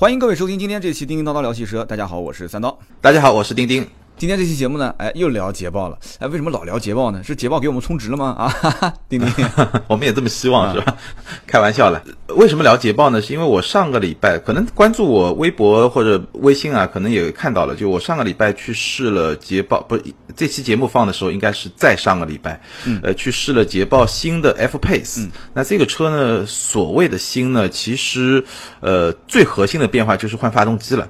[0.00, 1.82] 欢迎各位收听今天这期《叮叮叨叨聊汽车》。
[1.84, 2.78] 大家好，我是三刀。
[3.02, 3.86] 大家好，我是叮叮。
[4.20, 5.98] 今天这期节目呢，哎，又聊捷豹了。
[6.18, 7.24] 哎，为什么老聊捷豹呢？
[7.24, 8.36] 是捷豹给我们充值了吗？
[8.38, 9.48] 啊，哈哈，丁丁，
[9.88, 10.94] 我们也这么希望是吧？
[11.48, 12.04] 开玩笑了。
[12.36, 13.22] 为什么聊捷豹呢？
[13.22, 17.74] 是因为我上个礼拜可能关注我微博或者微信啊，可能也看到了。
[17.74, 19.98] 就我上个礼拜去试了捷豹，不，
[20.36, 22.60] 这期节目放的时候应该是再上个礼拜，
[23.02, 25.26] 呃，去试了捷豹新的 F Pace。
[25.54, 28.44] 那这个车呢，所谓的新呢，其实
[28.80, 31.08] 呃，最核心的变化就是换发动机了。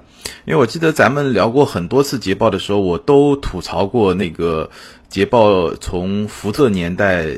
[0.51, 4.69] 因为我记得咱们聊过很多次捷豹的时候，我都吐槽过那个
[5.09, 7.29] 捷豹从福特年代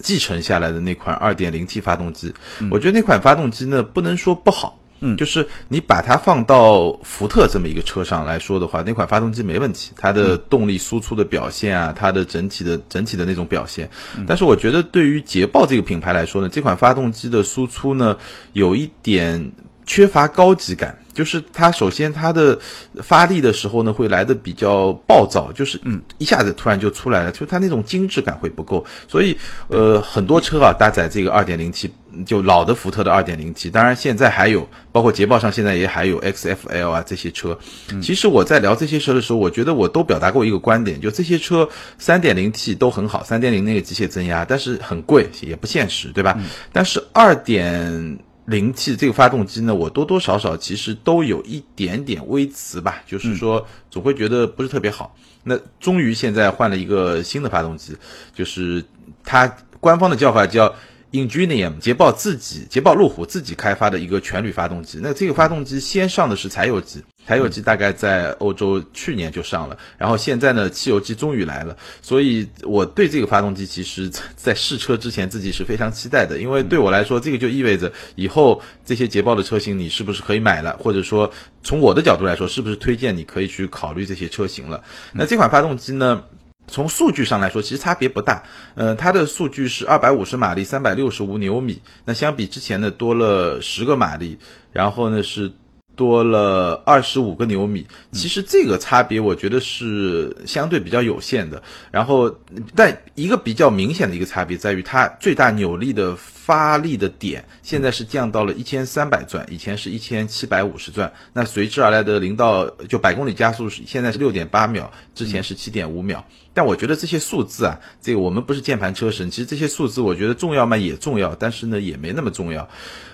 [0.00, 2.32] 继承下来的那款 2.0T 发动机。
[2.70, 13.90] 我觉得那款发动机呢，不能说不好，嗯，就是你把它放到福特这么一个车上来说的话，那款发动机没问题，它的动力输出的表现啊，它的整体的整体的那种表现。
[14.28, 18.16] 但是我觉得对于捷豹这个品牌来说呢，这款发动机的输出呢，
[18.52, 19.50] 有一点
[19.90, 20.96] 缺乏高级感。
[21.12, 22.56] 就是它首先它的
[23.02, 28.86] 发力的时候呢，会来的比较暴躁，就是嗯一下子突然就出来了，就它那种精致感会不够。
[29.08, 31.90] 所以呃很多车啊搭载这个二点零 T，
[32.24, 37.58] 就老的福特的二点零 T，当然现在还有，包括捷豹上现在也还有 XFL 啊这些车。
[38.00, 46.38] 其实我在聊这些车的时候，我觉得我都表达过一个观点，就这些车三点零 T 都很好，三点零那个机械增压，但是很贵，也不现实，对吧？
[46.72, 48.18] 但是二点
[48.50, 55.16] 零 T 这个发动机呢，我多多少少其实都有一点点微词吧，就是说总会觉得不是特别好。
[55.44, 57.96] 那终于现在换了一个新的发动机，
[58.34, 58.84] 就是
[59.24, 59.46] 它
[59.78, 60.74] 官方的叫法叫
[61.12, 64.98] Ingenium，捷豹自己捷豹路虎自己开发的一个全铝发动机。
[65.00, 67.02] 那这个发动机先上的是柴油机。
[67.26, 81.30] 柴油机大概在欧洲去年就上了，然后现在呢，汽油机终于来了，所以我对这个发动机其实，在试车之前自己是非常期待的，因为对我来说，这个就意味着以后这些捷豹的车型你是不是可以买了，或者说
[81.62, 84.82] 从我的角度来说，是不是推荐你可以去考虑这些车型了？
[85.12, 86.24] 那这款发动机呢，
[86.66, 88.42] 从数据上来说其实差别不大，
[88.74, 94.36] 呃，它的数据是二百五十马力，三百六十五牛米，那相比之前呢多了十个马力，
[94.72, 95.52] 然后呢是。
[95.96, 101.62] 多了二十五个牛米，其实这个差别我觉得是相对比较有限的。
[101.90, 102.34] 然后，
[102.74, 111.12] 但一个比较明显的一个差别在于，它最大扭力的发力的点现在是降到了一千三百转，以前是一千七百五十转。
[111.34, 116.24] 那随之而来的零到就百公里加速是现在是六点八秒，之前是七点五秒。
[116.52, 120.76] 但我觉得这些数字啊，这个我们不是键盘车神，其实这些数字我觉得重要吗？
[120.76, 122.68] 也重要，但是呢也没那么重要。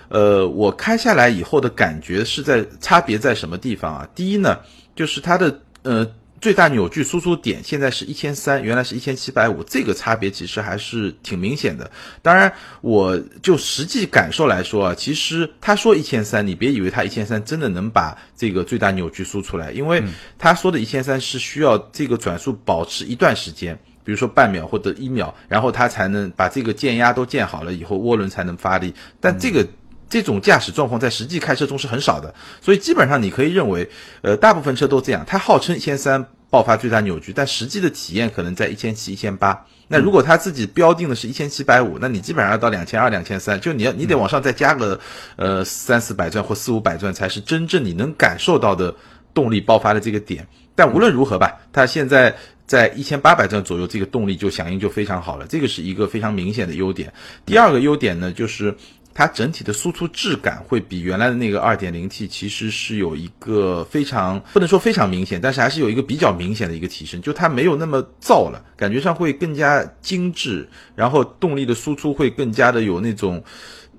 [0.09, 4.09] 呃，我开下来以后的感觉是在差别在什么地方啊？
[4.15, 4.59] 第一呢，
[4.95, 6.07] 就是它的呃
[6.39, 11.89] 最大扭矩输出点现在是一千三，原来是一千七百五，这个差别其实还是挺明显的。
[12.21, 20.03] 当然，我就实际感受来说啊，其实他说一千三，你别以为他一千三真的能把这个最大扭矩输出来，因为
[20.37, 28.93] 他说的一千三是需要这个转速保持一段时间，比如说半秒或者一秒，然后它才能把这个键压都建好了以后，涡轮才能发力。
[29.19, 29.67] 但这个。
[30.09, 33.89] 这种驾驶状况在实际开车中是很少的，所以基本上你可以认为，
[34.21, 35.25] 呃，大部分车都这样。
[35.27, 39.65] 它号称一千三爆发最大扭矩，但实际的体验可能在一千七、一千八。
[39.89, 44.99] 那如果它自己标定的是一千七百五，那你基本上要到两千二、两千三，就你要你得往上再加个
[45.35, 48.95] 呃三四百转或四五百转，才是真正你能感受到的
[49.33, 50.47] 动力爆发的这个点。
[50.75, 52.35] 但无论如何吧，它现在
[52.65, 57.13] 在一千八百转左右，这个动力就响应就非常好了，这个是一个非常明显的优点。
[57.45, 58.73] 第二个优点呢，就是。
[59.17, 73.43] 它整体的输出质感会比原来的那个二点零 T 其实是有一个非常不能说非常明显，但是还是有一个比较明显的一个提升，就它没有那么燥了，感觉上会更加精致，然后动力的输出会更加的有那种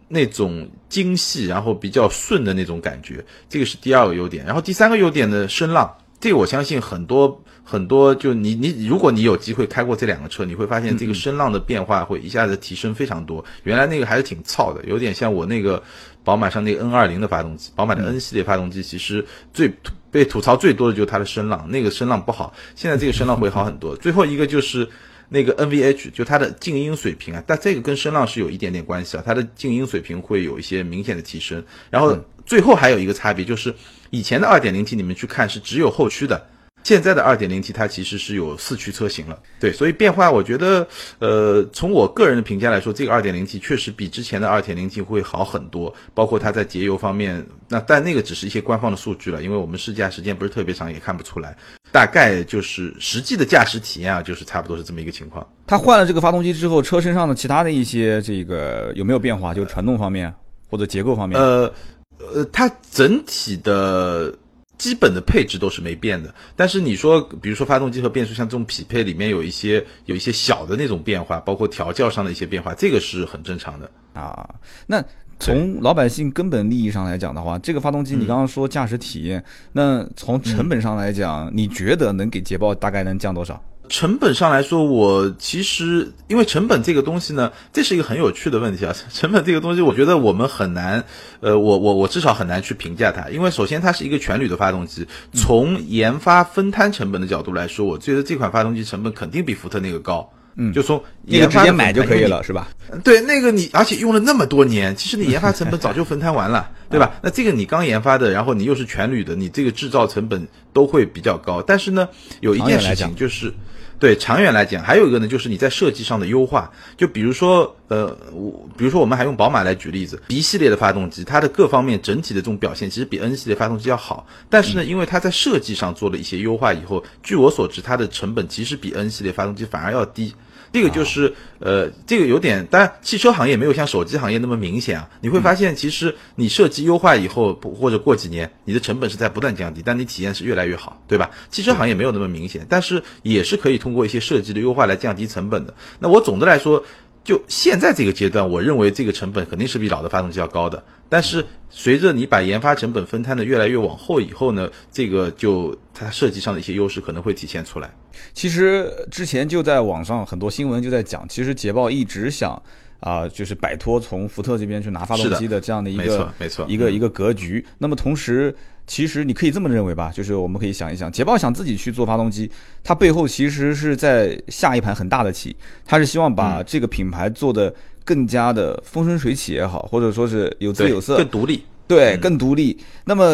[0.06, 4.46] 那种精细，然后比较顺的那种感觉，这个是第二个优点。
[4.46, 7.42] 然后第三个优点呢，声浪，这个我相信很多。
[7.70, 13.44] 很多就你你，如果你有机会开过这两个车，你会发现这个声浪的变化会一下子提升非常多。
[13.62, 15.82] 原来那个还是挺糙的，有点像我那个
[16.24, 19.70] 宝马上那个 N 二零的发动机，宝马的 N 系列发动机其实最
[20.10, 22.54] 被吐槽最多的就是它的声浪，那个声浪不好。
[22.74, 23.94] 现在这个声浪会好很多。
[23.97, 24.88] 最后一个就是
[25.28, 31.62] 那个 NVH，就它的静音水平啊，但这个跟声浪是有一点点关系啊，它的静音水平会有一些明显的提升。
[31.91, 32.16] 然后
[32.47, 33.74] 最后还有一个差别就是，
[34.10, 36.47] 以前的二点零 T 你们去看是只有后驱的。
[36.84, 40.87] 现在的二点零 T 它其实是有四驱车型了，对，所以变化我觉得，
[41.19, 51.55] 呃，从我个人的评价来说，这个二点零 T 确实比之前的二点零 T 会好很多，包括它在节油方面，那但那个只是一些官方的数据了，因为我们试驾时间不是特别长，也看不出来，
[51.93, 55.47] 大概就是实际的驾驶体验啊，就是差不多是这么一个情况。
[55.66, 59.53] 它换了这个发动机之后，车身上的其他的一些这个有没有变化？
[59.53, 60.33] 就传动方面
[60.71, 61.39] 或者结构方面？
[61.39, 61.71] 呃。
[62.18, 64.34] 呃，它整体的
[64.76, 74.48] 基本的配置都是没变的，但是你说，比如说发动机和变速箱这种匹配里面有一些有一些小的那种变化，包括调教上的一些变化，这个是很正常的啊。
[74.86, 75.03] 那
[75.41, 83.60] 从老百姓根本利益上来讲的话，这个发动机你刚刚说驾驶体验，那从成本上来讲，你觉得能给捷豹大概能降多少？
[83.88, 88.94] 成本上来说，我其实因为成本这个东西呢，这是一个很有趣的问题啊。
[89.12, 91.02] 成本这个东西，我觉得我们很难，
[91.40, 100.30] 呃，我我我至少很难去评价它，因为首先它是一个全铝的发动机，从研发分摊成本的角度来说，我觉得这款发动机成本肯定比福特那个高。
[100.60, 102.66] 嗯，就从那个直接买就可以了，是吧？
[103.04, 107.14] 对，那个你而且用了那么多年，其实你研发成本早就分摊完了，对吧？
[107.22, 111.62] 那这个你刚研发的，然后你又是全铝的，你这个制造成本都会比较高。
[111.62, 112.08] 但是呢，
[112.40, 113.54] 有一件事情就是。
[113.98, 116.71] 对，长远来讲，还有一个呢，就是你在设计上的优化。
[116.97, 124.24] 就比如说，呃，我比如说，我们还用宝马来举例子，B 系列的发动机，它的各方面整体的这种表现，其实比 N 系列发动机要好。
[124.48, 130.33] 但是呢，因为它在设计上做了一些优化以后，据我所知，它的成本其实比 N 系列发动机反而要低。
[130.72, 135.09] 这个就是，呃，这个有点，当然，汽车行业没有像手机行业那么明显啊。
[135.20, 141.30] 你会发现，其实你设计优化以后，或者过几年，你的成本是在不断降低，但你体验是越来越好，对吧？
[141.50, 145.74] 汽车行业没有那么明显，但是也是可以通过一些设计的优化来降低成本的。
[145.98, 146.84] 那我总的来说。
[147.28, 150.83] 就现在这个阶段，我认为这个成本肯定是比老的发动机要高的。
[151.10, 157.95] 但是随着你把研发成本分摊的越来越往后以后呢，这个就它设计上的一些优势可能会体现出来。
[158.33, 162.63] 其实之前就在网上很多新闻就在讲，其实捷豹一直想
[163.01, 167.63] 啊，就是摆脱从福特这边去拿发动机的这样的一个没错没错一个一个格局。
[167.77, 168.57] 那么同时。
[168.88, 172.50] 其实你可以这么认为吧，就是我们可以想一想，捷豹想自己去做发动机，
[172.82, 175.54] 它背后其实是在下一盘很大的棋，
[175.84, 182.78] 它是希望把这个品牌做的更加的风生水起也好，或者说是有滋有色，更独立，对，更独立。
[183.04, 183.24] 那么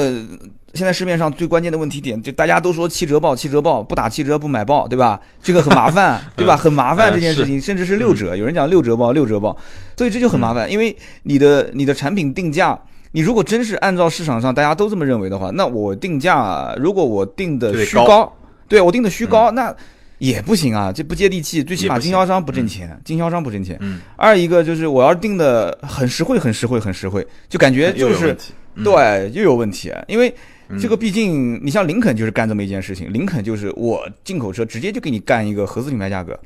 [0.75, 5.21] 现在市面上最关键的问题点，就大家都说七折报，七折报，不打七折不买报，对吧？
[5.41, 6.57] 这个很麻烦， 对吧？
[6.57, 9.57] 很麻烦这件事情，甚至是六折，有人讲六折报，六折报，
[9.97, 12.77] 所以这就很麻烦，因为你的你的产品定价。
[13.15, 18.31] 你如果真是按照市场上大家都这么认为的话，那我定价如果我定的虚高，
[18.67, 19.73] 对我定的虚高，那
[20.19, 21.63] 也不行啊，这不接地气。
[21.63, 23.79] 最起码经销商不挣钱，经销商不挣钱。
[24.17, 28.37] 二一个就是我要定的很实惠，很实惠，很实惠，就感觉就是
[28.83, 30.35] 对又有问题，因为
[30.81, 36.37] 这个毕竟你像林肯就是干这么一件事情，林肯就是我进口车直接就给你干一个合资品牌价格，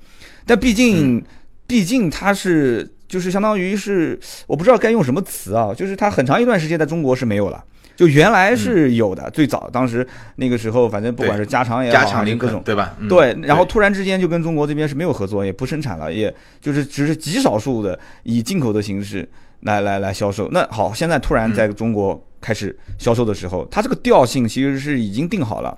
[0.44, 1.24] 但毕竟
[1.66, 2.86] 毕竟它是。
[3.08, 5.72] 就是相当于是，我不知道该用什么词啊。
[5.74, 7.64] 就是它很长一段时间在中国是没有了，
[7.96, 9.30] 就原来是有的。
[9.30, 10.06] 最早当时
[10.36, 12.94] 那个时候，反正不管是加长也好，各种对吧？
[13.08, 19.28] 对，然后突然之间就跟中国这边是没有合作，也不生产了，也就是只是极少数的以进口的形式
[19.60, 20.48] 来来来销售。
[20.52, 25.76] 那好，现在突然在中国开始销售的时候，它这个调性其实是已经定好了。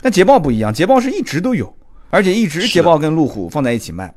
[0.00, 1.74] 但捷豹不一样，捷豹是一直都有，
[2.10, 4.14] 而且一直捷豹跟路虎放在一起卖。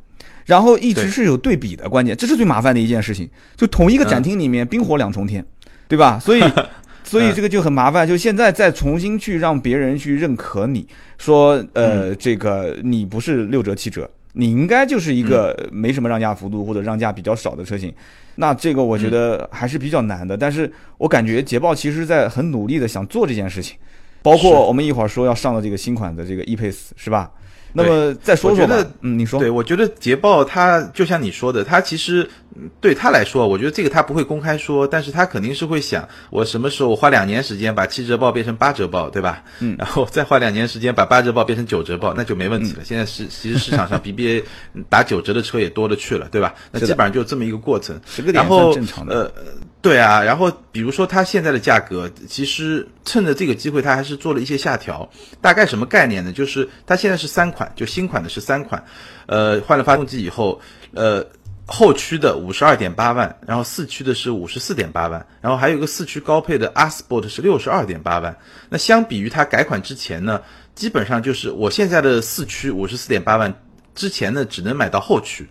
[0.47, 3.29] 然后一直是有对比的关键，这是最麻烦的一件事情。
[3.55, 5.45] 就同一个展厅里面冰火两重天，
[5.89, 6.17] 对吧？
[6.17, 6.41] 所以，
[7.03, 8.07] 所以这个就很麻烦。
[8.07, 17.94] 就现在再重新去让别人去认可你，说呃，这个你不是六折七折，你应该就是一个没什么让价幅度或者让价比较少的车型。
[18.35, 20.38] 那这个我觉得还是比较难的。
[20.38, 23.75] 但是我感觉捷豹其实在很努力的想做这件事情，
[24.21, 27.31] 包括我们一会儿说要上的这个新款的这个 E-Pace，是吧？
[27.74, 32.30] 那么再说说吧，嗯，你说，对我觉得捷豹它就像你说的，它其实
[32.81, 39.44] 对他来说，我觉得这个他不会公开说，但是他肯定是会想，我什么时候我花两年时间把七折报变成八折报，对吧？
[39.59, 42.83] 嗯， 然后再花两年时间把八折报变成九折报，那就没问题了。
[42.83, 44.44] 现在是其实市场上 BBA
[44.90, 46.56] 打九折的车也多了去了，对吧？
[46.71, 48.00] 那基本上就这么一个过程。
[48.33, 48.74] 然后
[49.07, 49.31] 呃，
[49.87, 55.09] 对啊，然后比如说它现在的价格，其实趁着这个机会，它还是做了一些下调。
[55.39, 56.33] 大概什么概念呢？
[56.33, 57.71] 就是它现在是三款。
[57.73, 58.83] 就新款的是三款，
[59.27, 60.59] 呃，换了发动机以后，
[60.94, 61.25] 呃，
[61.65, 68.35] 后驱的五十二点八万，然后四驱的是五十四点八万，然后还有一个四驱高配的 R Sport 是六十二点八万。
[68.67, 70.41] 那相比于它改款之前呢，
[70.75, 73.53] 基本上就是我现在的四驱五十四点八万，
[73.95, 75.47] 之前呢只能买到后驱。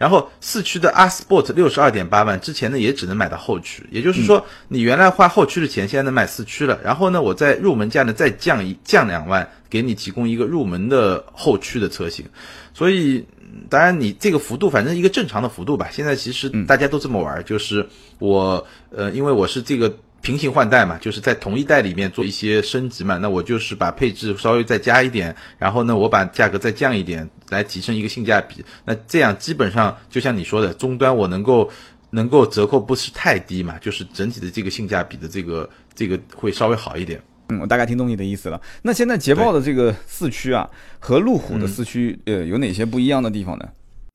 [0.00, 6.80] 然后四驱的 R Sport 六十二点八万，之前呢也只能买到后驱，也就是说你原来花后驱的钱，现在能买四驱了。
[6.82, 12.24] 然后呢，我在入门价呢再降一降两万，给你提供一个入门的后驱的车型。
[12.72, 13.26] 所以，
[13.68, 15.90] 当然你这个幅度，反正一个正常的幅度吧。
[15.92, 17.86] 现在其实大家都这么玩，就是
[18.18, 19.94] 我呃，因为我是这个。
[20.22, 23.16] 平行换代嘛，就是在同一代里面做一些升级嘛。
[23.18, 28.64] 那我就是把配置稍微再加一点，然后呢，我把价格再降一点，来提升一个性价比。
[28.84, 31.70] 那这样基本上就像你说的，终端我能够
[32.10, 37.20] 能够折扣不是太低嘛，就是整体的这个性价比的这个这个会稍微好一点。
[37.48, 38.60] 嗯，我大概听懂你的意思了。
[38.82, 43.68] 那现在捷豹的这个四驱啊，和路虎的四驱呃有哪些不一样的地方呢？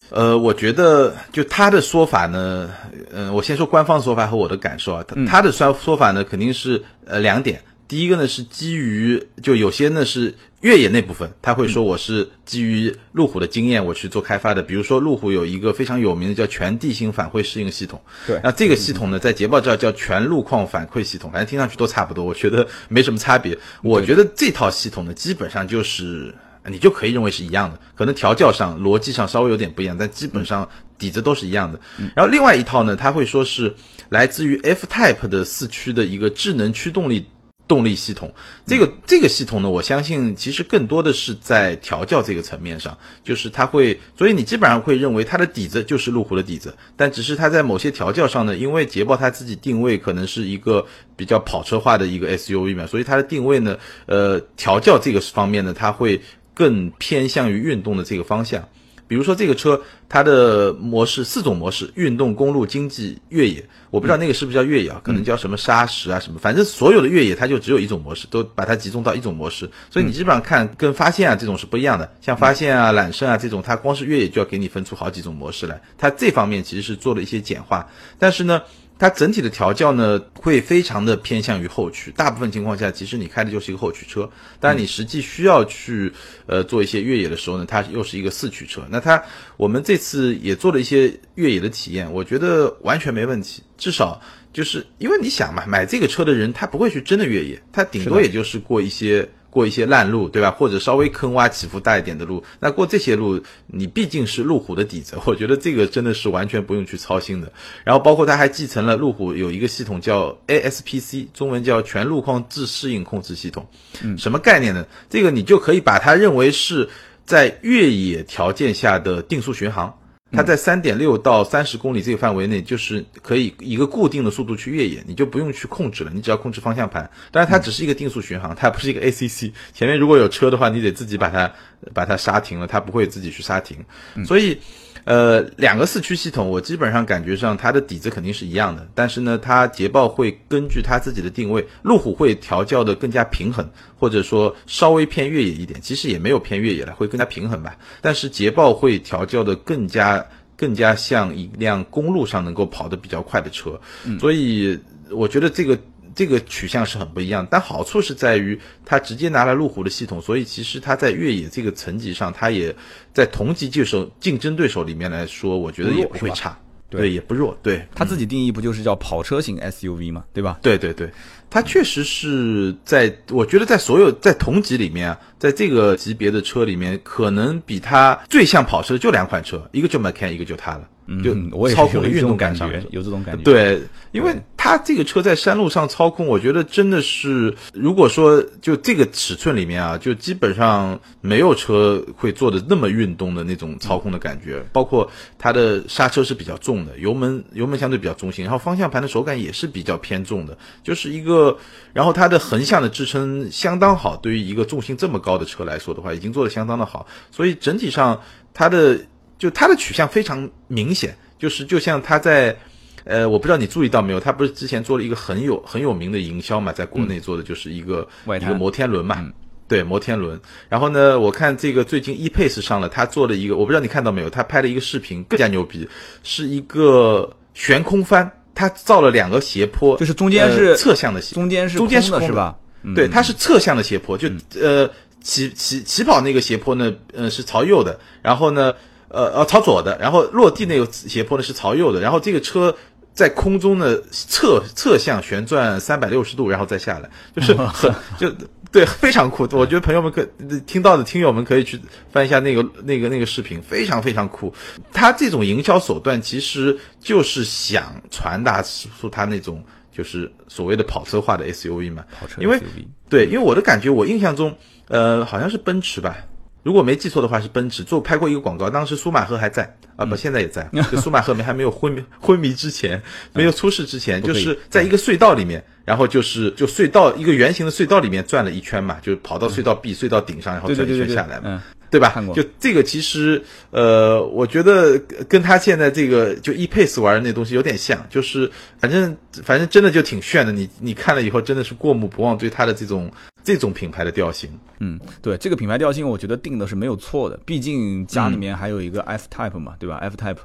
[0.09, 2.69] 呃，我觉得就他的说法呢，
[3.11, 7.61] 嗯，我先说官方说法和我的感受啊，他他的说说法呢肯定是呃两点。
[7.87, 14.63] 第一个呢是基于，就有些呢是越野那部分，他会说我是基于路虎的经验我去做开发的。
[14.63, 23.55] 比如说路虎有一个非常有名的叫全地形反馈适应系统，对，那这个系统呢在捷豹这叫全路况反馈系统，反正听上去都差不多，我觉得没什么差别。
[23.83, 26.33] 我觉得这套系统呢基本上就是
[26.69, 30.67] 你就可以认为是一样的，可能调教上逻辑上稍微有点不一样，但基本上
[30.97, 31.79] 底子都是一样的。
[32.15, 33.73] 然后另外一套呢，他会说是
[34.09, 37.25] 来自于 F Type 的四驱的一个智能驱动力。
[37.67, 38.31] 动力系统，
[38.67, 56.21] 这个这个系统呢，我相信其实更多的是在调教这个层面上，就是它会，所以你基本上会认为它的底子就是路虎的底子，但只是它在某些调教上呢，因为捷豹它自己定位可能是一个比较跑车化的一个 SUV 嘛，所以它的定位呢，呃，调教这个方面呢，它会
[56.55, 58.67] 更偏向于运动的这个方向。
[59.07, 63.63] 比如说这个车，它的模式四种模式：运动、公路、经济、越野。
[63.91, 64.99] 我不知道那个是不是叫越野啊？
[65.03, 66.39] 可能叫什么砂石啊什么。
[66.39, 69.69] 反正所有的越野它就只有一种模式，都把它集中到一种模式。
[69.91, 72.11] 所以你基本上看跟发现啊这种是不一样的。
[72.19, 75.79] 像发现啊、揽胜啊这种，它光是越野就要给你分出好几种模式来。
[75.99, 78.59] 它这方面其实是做了一些简化，但是呢。
[78.97, 82.11] 它整体的调教呢，会非常的偏向于后驱。
[82.15, 84.29] 大部分情况下，其实你开的就是一个后驱车。
[84.59, 86.11] 但你实际需要去
[86.45, 88.81] 呃做一些越野的时候呢，它又是一个四驱车。
[88.89, 89.21] 那它
[89.57, 93.61] 我们这次也做了一些越野的体验，我觉得完全没问题。
[93.77, 94.21] 至少
[94.53, 99.27] 就是因为你想嘛，买这个车的人他不会去真的越野，他顶多也就是过一些。
[99.55, 100.51] 过一些烂路，对吧？
[100.51, 107.53] 或者稍微坑洼起伏大一点的路，那过这些路，你毕竟是路虎的底子， 我觉得这个真的是完全不用去操心的。
[107.85, 113.69] 然后包括它还继承了路虎有一个系统叫 ASPC，中文叫全路况自适应控制系统。
[114.03, 114.85] 嗯，什么概念呢？
[115.09, 116.89] 这个你就可以把它认为是
[117.25, 119.97] 在越野条件下的定速巡航。
[120.31, 127.09] 它在三点六到三十公里这个范围内，就是可以一个固定的速度去越野，你就不用去控制了，你只要控制方向盘。
[127.31, 129.51] 当然，它只是一个定速巡航，它不是一个 ACC。
[129.73, 131.53] 前面如果有车的话，你得自己把它
[131.93, 133.77] 把它刹停了，它不会自己去刹停。
[134.25, 134.59] 所以。
[135.05, 147.77] 呃，两个四驱系统，我基本上感觉上它的底子肯定是一样的，但是呢，它捷豹会根据它自己的定位，路虎会调教的更加平衡，或者说稍微偏越野一点，其实也没有偏越野了，会更加平衡吧。
[148.01, 150.25] 但是捷豹会调教的更加
[150.57, 153.79] 更加像一辆公路上能够跑得比较快的车，
[154.19, 154.79] 所以
[155.11, 155.79] 我觉得这个。
[156.15, 162.73] 这个取向是很不一样，但好处是在于它直接拿来路虎的系统，所以其实它在越野这个层级上，它也
[163.13, 166.57] 在同级对手竞争对手里面来说，我觉得也不会差，
[166.89, 167.57] 对，也不弱。
[167.61, 170.23] 对，它自己定义不就是叫跑车型 SUV 吗？
[170.33, 170.57] 对吧？
[170.61, 171.11] 对对对，
[171.49, 180.87] 它确实是在，我觉得在所有在同级里面啊，在这个级别的车里面，可能比它最像跑车的就两款车，一个就 Macan，一个就它了。
[181.23, 181.33] 就
[181.69, 183.43] 操控的运动感觉，有这种感觉。
[183.43, 183.81] 对，
[184.11, 194.65] 因为它这个车在山路上操控，我觉得真的是，如果说就这个尺寸里面啊，就基本上没有车会做的那么运动的那种操控的感觉。
[194.73, 201.57] 包括它的刹车是比较重的，油门油门相对比较中性，然后方向盘的手感也是比较偏重的，就是一个，
[201.93, 208.21] 然后它的横向的支撑相当好，对于一个重心这么高的车来说的话，已经做的相当的好，所以整体上
[208.53, 209.01] 它的。
[209.37, 212.55] 就它的取向非常明显，就是就像他在，
[213.03, 219.23] 呃，我不知道你注意到没有，他不是之前做了一个很有很有名的营销嘛，在国内做的就是一个一个摩天轮嘛，
[219.67, 220.39] 对，摩天轮。
[220.69, 225.87] 然后呢，我看这个最近 ePace 上了，他做了一个，我不知道你看到没有，他拍了一个视频，更加牛逼，
[226.23, 232.57] 是一个悬空翻，他造了两个斜坡，就是中间是侧向的斜，中间是中间是空的，是吧？
[232.95, 234.89] 对，它是侧向的斜坡，就呃
[235.21, 238.73] 起起起跑那个斜坡呢，呃是朝右的，然后呢。
[239.15, 242.75] 呃呃，朝左的，然后落地那个斜坡呢是朝右的，然后这个车
[243.13, 248.29] 在空中的侧侧向旋转三百六十度，然后再下来，就是很就
[248.73, 249.47] 对，非常酷。
[249.53, 250.21] 我觉得朋友们可
[250.67, 251.79] 听到的听友们可以去
[252.11, 254.53] 翻一下那个那个那个视频，非常非常酷。
[254.91, 259.63] 他这种营销手段其实就是想传达出他那种
[259.95, 262.43] 就是所谓的跑车化的 SUV 嘛，跑车 SUV。
[262.43, 262.59] 因为
[263.07, 264.57] 对，因为我的感觉，我印象中，
[264.89, 266.17] 呃，好像是奔驰吧。
[266.65, 270.67] 如果没记错的话，是奔驰做拍过一个广告，当时舒马赫还在啊，不，现在也在。
[270.91, 272.99] 就舒马赫没还没有昏迷昏迷之前，
[273.33, 281.61] 没有出事之前，就是在一个隧道里面，然后就是就隧道一个圆形的隧道里面转了一圈嘛，就是跑到隧道壁、隧道顶上，然后转一圈下来嘛。
[281.91, 282.13] 对吧？
[282.33, 284.97] 就这个其实，呃，我觉得
[285.29, 290.51] 跟他现在这个就 ePace 玩的那东西有点像，就是反正反正真的就挺炫的。
[290.51, 293.09] 你你看了以后真的是过目不忘，对他的这种
[293.45, 294.49] 这种品牌的调性。
[294.79, 297.39] 嗯，对这个品牌调性，我觉得定的是没有错的。
[297.45, 300.39] 毕竟家里面还有一个 F Type 嘛，对吧？F Type，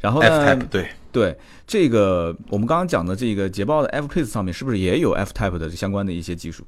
[0.00, 6.64] 然后呢 F Type 对对这个我们刚刚讲的这个捷豹的 F Pace 上面是不是也有 F Type 的相关的一些技术？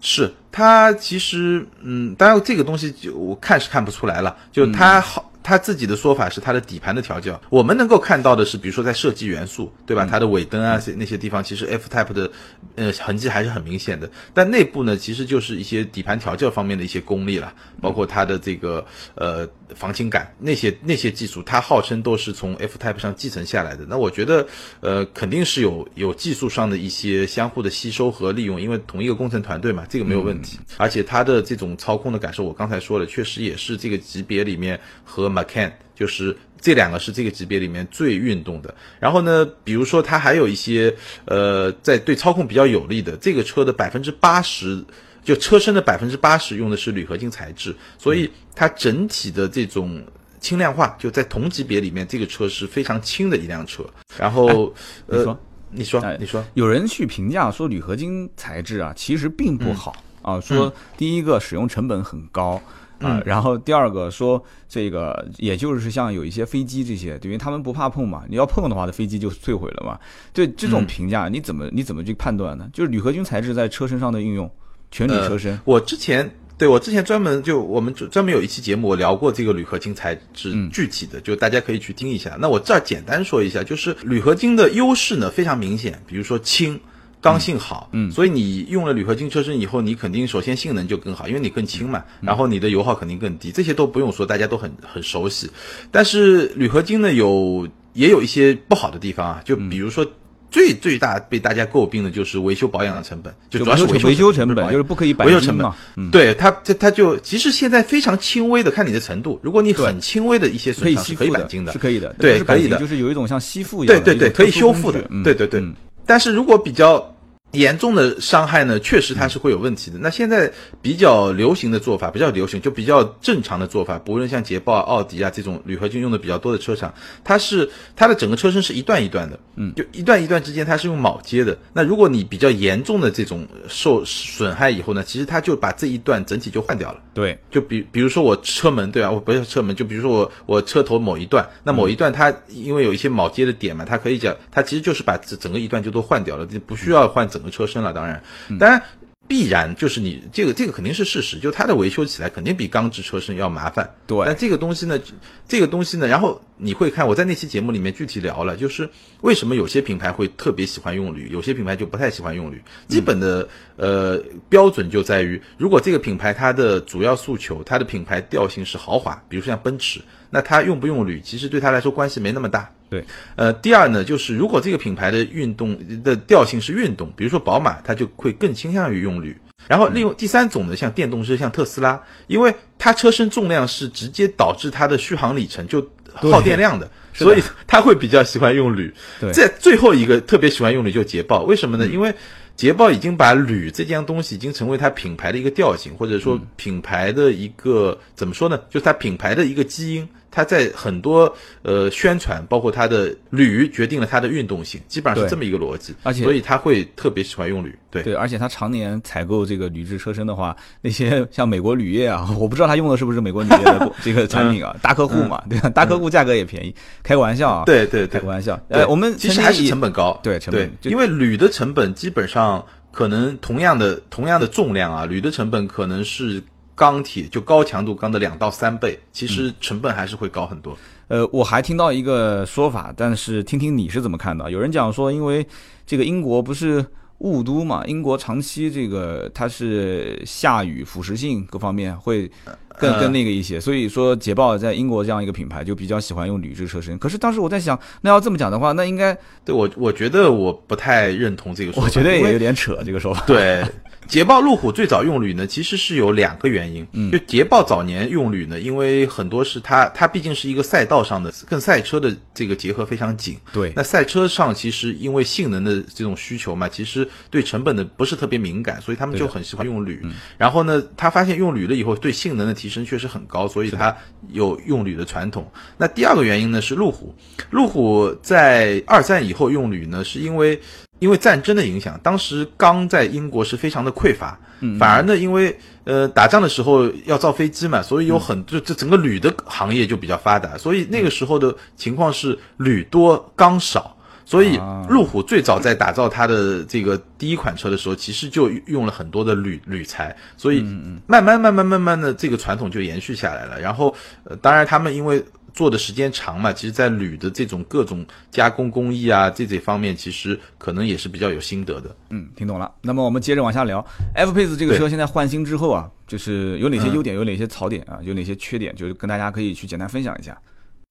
[0.00, 5.32] 是它其实嗯，当然这个东西就我看是看不出来了，就它好。
[5.44, 10.08] 他自己的说法是它的底盘的调教，我们能够看到的是，比如说在设计元素，对吧？
[10.10, 12.30] 它的尾灯啊，那些地方其实 F Type 的
[12.76, 14.10] 呃痕迹还是很明显的。
[14.32, 18.84] 但内部呢，其实就是一些底盘调教方面的一些功力了，包括它的这个
[19.16, 19.46] 呃
[19.76, 23.84] 防倾杆那些那些技术，它号称都是从 F Type 上继承下来的。
[23.86, 24.46] 那我觉得
[24.80, 30.58] 呃肯定是有有技术上的一些相互的吸收和利用，因为同一个工程团队嘛，这个没有问题。
[30.78, 38.74] 而且它的这种操控的感受，我刚才说了，确实也是这个级别里面和 Macan 就是这两个是这个级别里面最运动的。
[38.98, 40.94] 然后呢，比如说它还有一些
[41.26, 44.82] 呃，在对操控比较有利的，这个车的百分之八十，
[45.22, 50.02] 就车身的百分之八十用的是铝合金材质，所以它整体的这种
[50.40, 53.84] 轻量化，就在同级别里面，这个车是非常轻的一辆车。
[54.18, 54.72] 然后
[55.06, 55.36] 呃，
[55.70, 62.60] 你说你说，有人去评价说铝合金材质啊，其实并不好啊，说第一个使用成本很高。
[63.04, 69.98] 啊，然后第二个说这个，也就是像有一些飞机这些，因为他们不怕碰嘛，你要碰的话，这飞机就摧毁了嘛。
[70.32, 72.68] 对这种评价，你怎么你怎么去判断呢？
[72.72, 74.50] 就是铝合金材质在车身上的应用，
[74.90, 75.58] 全铝车身。
[75.64, 82.36] 我之前对我之前专门就我们专门有一期节目，我聊过这个铝合金材质具体的，就大家可以去听一下。
[82.40, 86.80] 那我这儿简单说一下，就是铝合金的优势呢非常明显，比如说轻。
[87.24, 95.50] 刚性好，嗯，所以你用了铝合金车身以后，你肯定首先性能就更好，因为你更轻嘛，然后你的油耗肯定更低，这些都不用说，大家都很很熟悉。
[95.90, 100.06] 但是铝合金呢，有也有一些不好的地方啊，就比如说
[100.50, 106.10] 最最大被大家诟病的就是维修保养的成本，就主要是维修成本，就是不可以维修成本。
[106.10, 115.64] 对它，它它就其实现在非常轻微的，看你的程度，如果你很轻微的一些损伤是可以钣金的，是可以的，对，可以的，就是有一种像吸附一样，对对对，可以修复的，对对对。
[116.06, 117.13] 但是如果比较
[117.54, 119.98] 严重的伤害呢，确实它是会有问题的。
[119.98, 131.56] 那现在比较流行的做法，比较流行就比较正常的做法，不论像捷豹、奥迪啊这种铝合金用的比较多的车厂，它是它的整个车身是一段一段的，嗯，就一段一段之间它是用铆接的。
[131.72, 136.98] 那如果你比较严重的这种受损害以后呢，其实它就把这一段整体就换掉了。
[137.14, 139.10] 对，就比比如说我车门对吧？
[139.12, 147.43] 我不是车门，就比如说我我车头某一段，那某一段它因为有一些铆接的点嘛，它可以讲它其实就是把整整个一段就都换掉了，就不需要换整。
[147.50, 148.22] 车身了，当然，
[148.58, 148.82] 当然
[149.26, 153.88] 必然就是你这个这个肯定是事实，就它的维修起来肯定比钢制车身要麻烦。
[154.06, 155.00] 对，但这个东西呢，
[155.48, 158.88] 这个东西呢，然后你会看我在那期节目里面具体聊了，就是
[159.22, 162.62] 为什么有些品牌会特别喜欢用铝，有些品牌就不太喜欢用铝。
[162.86, 170.02] 基本的呃标准就在于，如果这个品牌它的主要诉求，它的品牌调性是豪华，比如说像奔驰。
[170.34, 172.68] 那它用不用铝，其实对他来说关系没那么大。
[172.90, 173.04] 对，
[173.36, 179.36] 呃，第二呢，就是如果这个品牌的运动的调性是运动，比如说宝马，它就会更倾向于用铝。
[179.68, 185.80] 然后，另外第三种呢，像电动车，像特斯拉，因为它车身重量是直接导致它的续航里程就
[186.12, 188.92] 耗电量的， 所以它会比较喜欢用铝。
[189.20, 191.86] 对，在最后一个特别喜欢用铝就捷豹，为什么呢？
[191.86, 192.12] 因为
[192.56, 198.60] 捷豹已经把铝这件东西已经成为它品牌的一个调性，或者说品牌的一个怎么说呢？
[198.68, 200.08] 就是它品牌的一个基因。
[200.34, 205.94] 它在很多呃宣传，包括它的铝决定了它的运动性，基本上是这么一个逻辑。
[206.02, 207.72] 而且，所以他会特别喜欢用铝。
[207.88, 215.70] 对对，而且他常年采购这个铝制车身的话，那些像美国铝业啊，我不知道他用的是不是美国铝业的 这个产品啊，大客户嘛，对吧？
[215.70, 217.62] 大客户价格也便宜，开个玩笑啊。
[217.64, 218.60] 对对，开个玩笑。
[218.70, 220.18] 呃，我们其实还是成本高。
[220.20, 226.42] 对成本，因为铝的成本基本上可能同样的同样的重量啊，铝的成本可能是。
[226.74, 230.76] 钢铁就高强度钢的两到三倍，其实成本还是会高很多。
[231.08, 234.50] 呃，我还听到一个说法，但是听听你是怎么看的？
[234.50, 235.46] 有人讲说，因为
[235.86, 236.84] 这个英国不是
[237.18, 242.30] 雾都嘛，英国长期这个它是下雨，腐蚀性各方面会
[242.78, 246.98] 更更那个一些，所以说捷豹在英国这样一个品牌就比较喜欢用铝制车身。
[246.98, 253.22] 可是当时我在想，那要这么讲的话，那应该对我我觉得我不太认同这个说法，我觉得也有点扯这个说法。
[253.26, 253.64] 对。
[254.06, 256.86] 捷豹路虎最早用铝呢，其实是有两个原因。
[256.92, 263.38] 嗯，就捷豹早年用铝呢，因为很多是它，它毕竟是一个赛道上的，跟赛车的这个结合非常紧。
[263.50, 270.02] 对，那赛车上其实因为性能的这种需求嘛，其实对成本的不是特别敏感，所以他们就很喜欢用铝。
[270.36, 273.94] 然后呢，他发现用铝了以后，对性能的提提升确实很高，所以它
[274.30, 275.46] 有用铝的传统。
[275.76, 277.14] 那第二个原因呢是路虎，
[277.50, 280.58] 路虎在二战以后用铝呢，是因为
[280.98, 284.40] 因为战争的影响，当时钢在英国是非常的匮乏，
[284.78, 293.93] 反而呢因为呃打仗的时候要造飞机嘛，所以有很就这整个铝的行业就比较发达，所以那个时候的情况是铝多钢少。
[294.24, 294.58] 所以，
[294.88, 300.62] 路虎最早在打造它的这个第一款车的时候，其实就用了很多的铝铝材，所以
[301.06, 303.60] 慢慢慢慢慢慢的这个传统就延续下来了。
[303.60, 311.94] 然后，呃，当然他们因为做的时间长嘛，其实在铝的这种各种加工工艺啊这这方面，其实可能也是比较有心得的。
[312.08, 312.72] 嗯，听懂了。
[312.80, 313.84] 那么我们接着往下聊
[314.14, 320.36] ，F Pace 这个车现在换新之后啊，就是有哪些优点，有哪些槽点啊，有哪些缺点，就是跟大家可以去简单分享一下。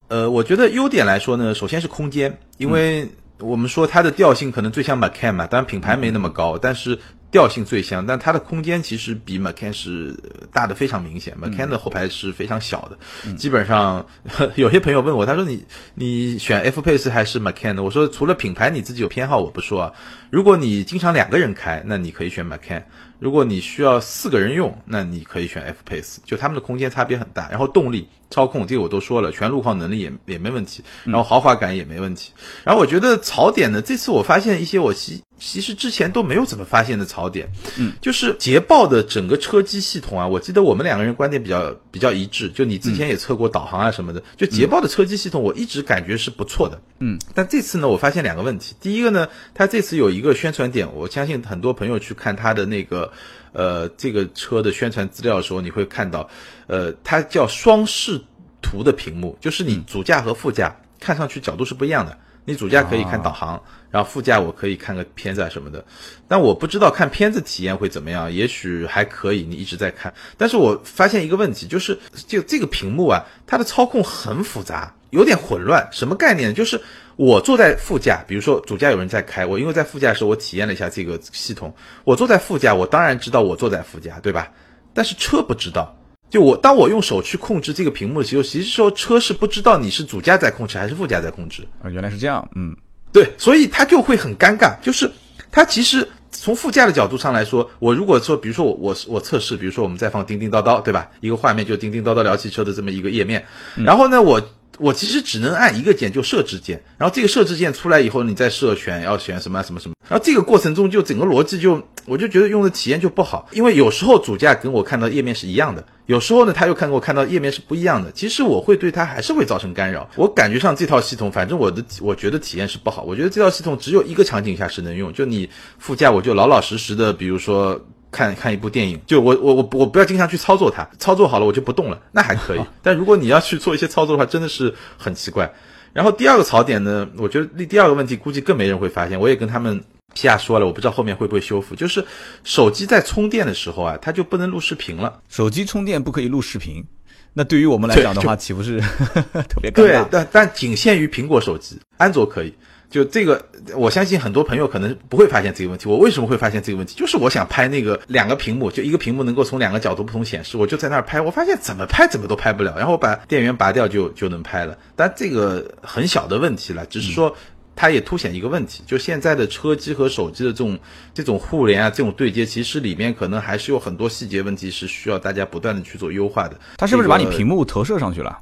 [0.06, 3.08] 呃，我觉得优点来说呢，首先是空间，因为。
[3.40, 6.98] 我们说它的调性可能最像 Macan 嘛，当然品牌没那么高，但是
[7.32, 8.06] 调性最像。
[8.06, 10.16] 但它的空间其实比 Macan 是
[10.52, 13.34] 大的非常明显，Macan 的后排是非常小的。
[13.34, 14.06] 基本上
[14.54, 17.82] 有些朋友问我，他说你你选 F Pace 还是 Macan 的？
[17.82, 19.92] 我说除了品牌你自己有偏好我不说啊。
[20.30, 22.82] 如果你经常两个人开，那你可以选 Macan；
[23.18, 26.16] 如果你需要四个人用，那你可以选 F Pace。
[26.24, 32.32] 就他们的空间差别很大，然后动力、操控这个我都说了，全路况能力也也没问题，然后豪华感也没问题。
[32.64, 50.14] 然后我觉得槽点呢，这次我发现一些我其其实之前都没有怎么发现的槽点，嗯，就是捷豹的整个车机系统啊，我记得我们两个人观点比较比较一致，就你之前也测过导航啊什么的，就捷豹的车机系统我一直感觉是不错的，嗯，但这次呢，我发现两个问题，第一个呢，它这次有。
[50.14, 53.12] 一个宣传点，我相信很多朋友去看它的那个，
[53.52, 56.28] 呃，这个车的宣传资料的时候，你会看到，
[56.66, 58.20] 呃，它叫双视
[58.60, 62.18] 图的屏幕，就是你主驾和副驾看上去角度是不一样的。
[62.44, 65.84] 你主驾可以看导航，然后副驾我可以看个片子啊什么的。
[66.28, 70.12] 但我不知道看片子体验会怎么样，也许还可以，你一直在看。
[70.36, 75.88] 但是我发现一个问题，就是就这个屏幕啊，它的操控很复杂，有点混乱。
[75.90, 76.54] 什么概念？
[76.54, 76.80] 就是。
[77.16, 81.72] 我坐在副驾，比如说主驾有人在开，我因为在副驾的时候，我体验了一下这个系统。
[82.02, 84.50] 我坐在副驾，我当然知道我坐在副驾，对吧？
[84.92, 85.96] 但是车不知道。
[86.34, 91.88] 就我当我用手去控制这个屏幕的时候，其实说车是不知道你是主驾在控制还是副驾在控制啊。
[91.88, 92.74] 原来是这样，嗯，
[93.12, 94.76] 对，所以它就会很尴尬。
[94.80, 95.08] 就是
[95.52, 101.08] 它其实从副驾的角度上来说，我如果说，比如说我我我测试，比如说我们在放叮叮叨叨，对吧？
[101.20, 103.44] 一个画面就叮叮叨叨聊汽车的这么一个页面，
[103.76, 104.42] 然后呢，我。
[104.78, 120.08] 我其实只能按一个键，就设置键，然后这个设置键出来以后，你再设选要选什么什么什么，然后这个过程中就整个逻辑就，我就觉得用的体验就不好，因为有时候主驾跟我看到页面是一样的，有时候呢他又看我看到页面是不一样的，其实我会对他还是会造成干扰。
[120.16, 127.80] 我感觉上这套系统，反正我的我觉得体验是不好，我觉得这套系统只有一个场景下是能用，就你副驾我就老老实实的，比如说。
[128.14, 132.60] 看看一部电影，就我我我我不要经常去操作它，操作好了我就不动了，那还可以。
[132.80, 135.52] 但如果你要去做一些操作的话，真的是很奇怪。
[135.92, 141.74] 然后第二个槽点呢，我觉得第第二个问题估计更没人会发现，我也跟他们皮亚说了，我不知道后面会不会修复。
[141.74, 142.04] 就是
[142.44, 145.20] 手机在充电的时候啊，它就不能录视频了。
[145.28, 146.84] 手机充电不可以录视频，
[147.32, 148.80] 那对于我们来讲的话，岂不是
[149.48, 149.74] 特别尴尬？
[149.74, 152.54] 对，但但仅限于苹果手机，安卓可以。
[152.90, 153.44] 就这个，
[153.74, 155.88] 我相信很多朋友可能不会发现这个问题。
[155.88, 156.94] 我为什么会发现这个问题？
[156.94, 162.74] 就是我想拍那个两个屏幕，就一个屏幕能够从两个角度不同显示，我就在那儿拍，我发现怎么拍怎么都拍不了。
[162.76, 164.78] 然后我把电源拔掉就就能拍了。
[164.94, 167.36] 但这个很小的问题了，只是说
[167.74, 170.78] 它也凸显一个问题，就现在的车机和手机的这种
[171.12, 176.56] 这种互联啊，这种对接，其实里面可能还是有很多细节问题是需要大家不断的去做优化的。
[176.76, 178.38] 它是不是把你屏幕投射上去了？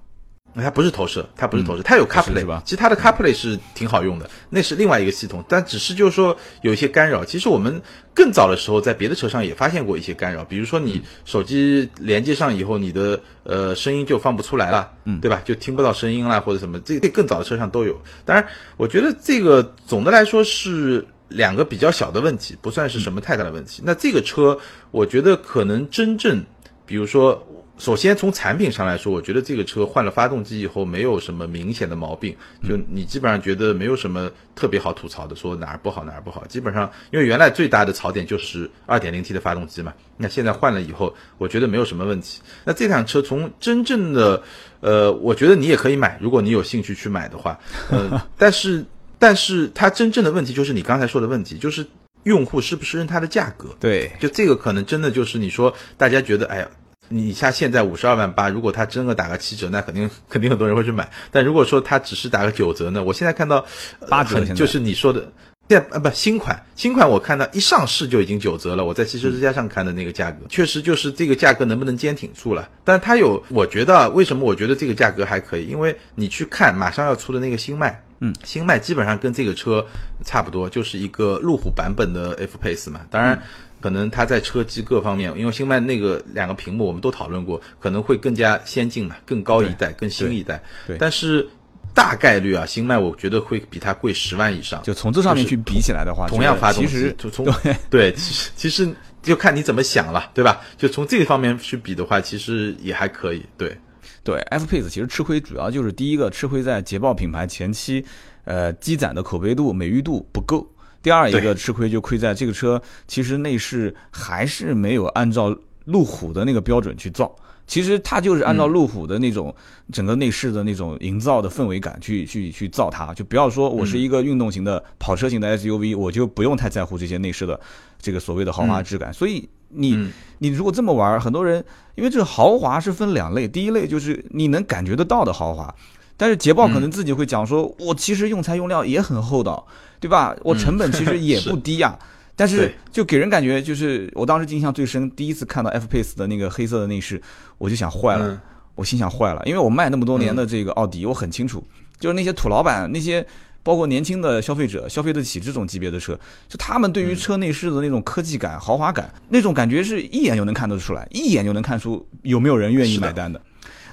[0.55, 2.63] 它不是投射，它不是投射，它有 CarPlay 吧？
[2.65, 7.25] 其实它的 CarPlay 是挺好用的，那是另外一个系统，但只是就是说有一些干扰。
[7.25, 7.81] 其实我们
[8.13, 15.41] 更早的时候在别的车上也发现过一些干扰，比如说你手机连接上以后，你的呃声音就放不出来了，嗯，对吧？
[15.43, 17.99] 就听不到声音啦或者什么，这这更早的车上都有。
[18.27, 23.83] 当然，我觉得这个总的来说是两个比较小的问题，不算是什么太大的问题。
[23.87, 24.59] 那这个车，
[24.91, 26.45] 我觉得可能真正，
[26.85, 27.47] 比如说。
[27.83, 36.47] 首先从产品上来说，我觉得这个车换了发动机以后没有什么明显的毛病，就你基本上觉得没有什么特别好吐槽的，说哪儿不好哪儿不好。
[36.47, 42.41] 基本上因为原来最大的槽点就是二点零 T 的发动机嘛，那现在换了以后，我觉得没有什么问题。
[42.63, 44.45] 那这辆车从真正的，
[44.79, 47.59] 呃，我觉得你也可以买，如果你有兴趣去买的话，
[47.91, 48.85] 呃， 但是
[49.19, 51.85] 但是它真正的问题就是你刚才说的问题，就是
[52.23, 53.71] 用户是不是认它的价格？
[53.81, 56.71] 对，就这个可能真的就是你说大家觉得，哎呀。
[57.13, 61.11] 你像现在五十二万八，如果它真的打个七折，那肯定 肯定很多人会去买。
[61.31, 63.05] 但如果说它只是打个九折呢？
[63.05, 63.65] 我现在看到
[64.09, 65.31] 八折，就是你说的
[65.69, 72.69] 现啊不新款新款我看到一上市就已经九折了，我在汽车之家上看的那个价格，确实就是这个价格能不能坚挺住了？
[72.85, 75.67] 但它有，我觉得为什么我觉得这个价格还可以？
[75.67, 79.87] 因为你去看马上要出的那个新迈，嗯，新迈基本上跟这个车
[80.25, 83.43] 差不多，就是一个路虎版本的 F Pace 嘛，当然。
[83.83, 90.63] 可能它在车机各方面，因为新迈那个两个屏幕我们都讨论过，可能会更加先进嘛，更高一代，更新一代。
[90.87, 91.47] 对，但是
[91.93, 94.81] 大概率啊，新迈我觉得会比它贵十万以上。
[94.83, 97.47] 就从这上面去比起来的话，同样发动机，其实就从
[97.91, 100.61] 对，其实其实就看你怎么想了，对吧？
[100.79, 103.45] 就从这个方面去比的话，其实也还可以。
[103.59, 103.77] 对，
[104.23, 108.05] 对，F Pace 其实吃亏主要就是第一个吃亏在捷豹品牌前期，
[108.45, 110.67] 呃，积攒的口碑度、美誉度不够。
[111.03, 115.55] 第二一个吃亏就亏在这个车，其实内饰还是没有按照
[115.87, 117.35] 路虎的那个标准去造。
[117.65, 119.55] 其实它就是按照路虎的那种
[119.93, 123.15] 整个内饰的那种营造的氛围感去去去造它。
[123.15, 127.59] 就不要说我是一个运动型的跑车型的 SUV，我就不用太在乎这些内饰的
[128.01, 129.15] 这个所谓的豪华质感。
[129.15, 135.73] 所以你你如果这么玩，很多人因为这个豪华是分两类，第一类就是你能感觉得到的豪华。
[136.17, 139.67] 但是捷豹可能自己会讲说，我其实用材用料也很厚道，
[140.03, 140.37] 对吧？
[140.43, 141.97] 我成本其实 也不低呀。
[142.35, 147.23] 但是就给人感觉就是，我当时印象最深，第一次看到 F Pace 的那个黑色的内饰，
[147.57, 148.41] 我就想坏了，
[148.75, 151.63] 我心想坏了，因为我卖那么多年的这个奥迪，我很清楚，
[152.01, 153.25] 就是那些土老板，那些
[153.63, 163.41] 包括年轻的消费者消费得起这种级别的车，就他们对于车内饰的那种科技感、豪华感，那种感觉是一眼就能看得出来，一眼就能看出有没有人愿意买单的。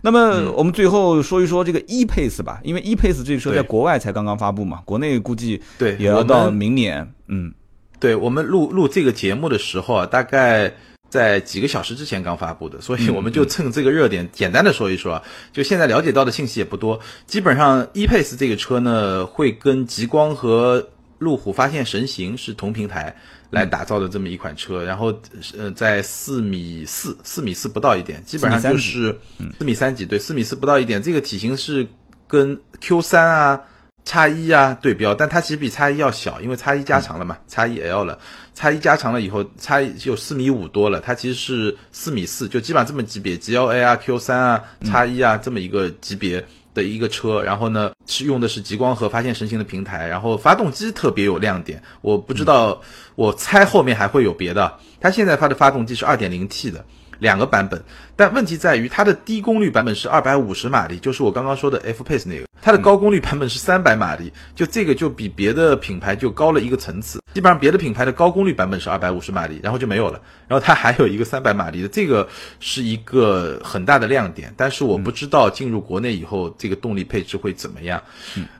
[0.01, 7.13] 那么我们最后说一说这个 e pace 吧，因为 e pace 这车在国外才刚刚发布嘛，国内估计对也要到明年。
[7.27, 7.53] 嗯，
[7.99, 10.73] 对我们录录这个节目的时候啊，大概
[11.09, 15.23] 在几个小时之前刚发布的，所以我们就趁这个热点简单的说一说啊。
[15.51, 23.15] 就现在了解到的信息也不多，基本上 e pace 这个车呢会跟极光和路虎发现神行是同平台。
[23.49, 25.13] 来打造的这么一款车，然后
[25.57, 29.17] 呃，在四米四、四米四不到一点，基本上就是
[29.57, 31.01] 四米三几，对，四米四不到一点。
[31.01, 31.88] 这个体型是
[32.27, 33.62] 跟 Q 三啊、
[34.05, 38.19] 叉一啊对标，但它其实比叉一要小，因为叉一加长了嘛，叉一 L 了，
[38.53, 46.45] 叉一加长了以后，叉一就四米五多了，它其实是四米四，就基本上这么级别，G L A 啊、Q 三啊、叉一啊这么一个级别。
[46.73, 52.82] 的一个车，然后呢是用的是极光和发现神行的平台，然后发动机特别有亮点，我不知道，
[53.15, 54.73] 我猜后面还会有别的。
[54.99, 56.84] 它现在发的发动机是二点零 T 的。
[57.19, 57.82] 两个版本，
[58.15, 67.19] 但问题在于它的低功率版本是二百五十马力，就是我刚刚说的 F Pace 那个，它的高功率版本是三百马力，就这个就比别的品牌就高了一个层次。
[67.34, 72.27] 基本上别的品牌的高功率版本是二百五十马力，然后就没有了，然后它还有一个三百马力的，这个
[72.60, 74.53] 是一个很大的亮点。
[74.58, 78.01] 但是我不知道进入国内以后这个动力配置会怎么样，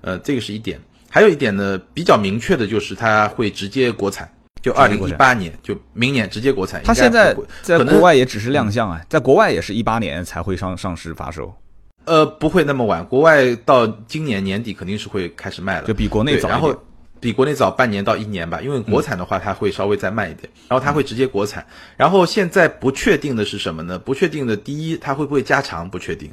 [0.02, 0.80] 呃，这个是一点。
[1.10, 4.32] 还有一点呢，比较明确的就是它会直接国产。
[4.62, 6.82] 就二零一八年，就明年直接国产。
[6.84, 11.54] 它现在在国外也只是亮相啊，在国外也是一八年才会上上市发售。
[12.06, 16.50] 呃，不会那么晚，国外到今年年底肯定是会开始卖了，就比国内早。
[16.50, 16.76] 然后
[17.19, 20.50] 比国内早半年到一年吧，因为国产的话它会稍微再慢一点。
[20.67, 21.65] 然后它会直接国产。
[21.98, 24.00] 然后现在不确定的是什么呢？
[24.00, 25.88] 不确定的第一，它会不会加长？
[25.89, 26.32] 不确定，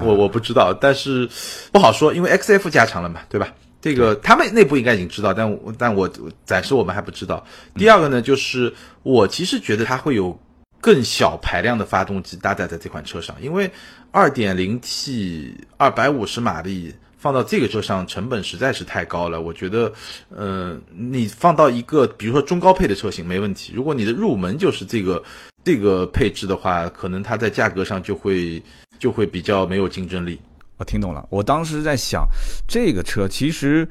[0.00, 1.28] 我我不知道，但是
[1.72, 3.52] 不好说，因为 XF 加长了嘛，对吧？
[3.80, 6.10] 这个他们内部应该已经知道，但我但我
[6.44, 7.44] 暂时我们还不知道。
[7.74, 10.38] 第二个呢，就是我其实觉得它会有
[10.80, 13.70] 更小排量的发动机搭载在这款车上，因为
[14.10, 19.40] 二点零 T 二百五十马力放到这个车上成本实在是太高了。
[19.40, 19.92] 我觉得，
[20.30, 25.22] 呃，你放到一个比如说中高配的车型没问题，如果你的入门就是这个
[25.64, 28.62] 这个配置的话，可能它在价格上就会
[28.98, 30.40] 就会比较没有竞争力。
[30.78, 32.26] 我听懂了，我当时在想，
[32.66, 33.86] 这个车其实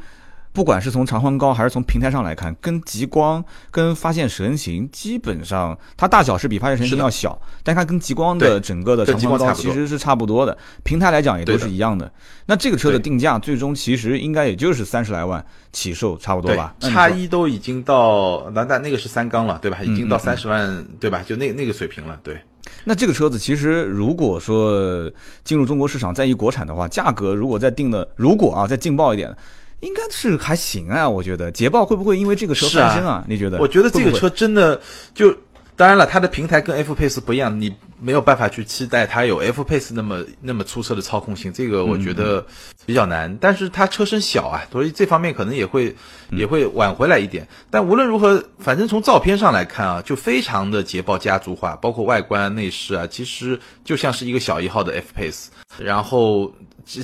[0.53, 12.11] 不管是从长宽高还是从平台上来看，跟极光、跟发现神行基本上，它大小是比发现神行要小，但它跟极光的整个的长宽高其实是差不多的，平台来讲也都是一样的。
[12.45, 16.73] 那这个车的定价最终其实应该也就是三十来万起售，差不多吧？
[16.79, 19.83] 叉一都已经到那那那个是三缸了，对吧？
[19.83, 21.21] 已经到三十万，对吧？
[21.27, 22.41] 就那那个水平了，对。
[22.83, 25.11] 那这个车子其实，如果说
[25.43, 29.35] 进入中国市场，在一国产的话，价格如果再定的，如果啊再劲爆一点，
[29.81, 31.09] 应该是还行啊。
[31.09, 33.23] 我觉得捷豹会不会因为这个车翻身啊？
[33.27, 33.59] 你觉得？
[33.59, 34.79] 我觉得这个车真的
[35.13, 35.35] 就。
[35.77, 42.43] 当然了，它的平台跟 F Pace 不一样，你没有办法去期待它有 F Pace 那么那么出色的操控性，这个我觉得
[42.87, 43.37] 比较难。
[43.39, 45.95] 但是它车身小啊，所以这方面可能也会
[46.31, 47.47] 也会挽回来一点。
[47.69, 55.45] 但无论如何，反正从照片上来看啊，就非常的捷豹家族化，包括外观内饰啊，其实就像是一个小一号的 F Pace，
[55.77, 56.51] 然后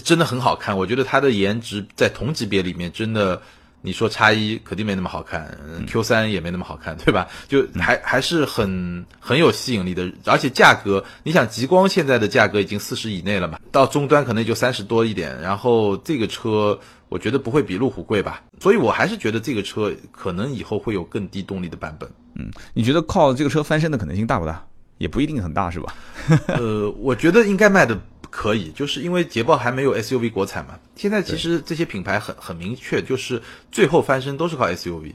[0.04, 0.76] 真的很好看。
[0.76, 3.40] 我觉得它的颜值在同级别里面真的
[3.86, 5.46] 你说叉一肯定没那么好看
[5.86, 7.28] ，Q 三也没那么好看，对吧？
[7.50, 22.10] 就还还是很很有吸引力的，而且价格，你想极光现在的价格已经四十以内了嘛，到终端可能也就三十多一点，然后这个车我觉得不会比路虎贵吧，所以我还是觉得这个车可能以后会有更低动力的版本。
[22.36, 24.66] 嗯，你觉得靠这个车翻身的可能性大不大？
[25.00, 25.94] 也不一定很大，是吧？
[26.48, 28.00] 呃，我觉得应该卖的。
[28.36, 30.80] 可以，就是因为捷豹还没有 SUV 国产嘛。
[30.96, 33.40] 现在其实这些品牌很很明确，就是
[33.72, 35.14] 最后翻身都是靠 SUV，